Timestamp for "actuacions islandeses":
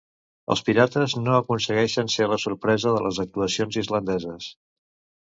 3.25-4.49